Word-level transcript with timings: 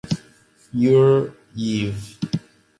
Yuryev. 0.81 1.99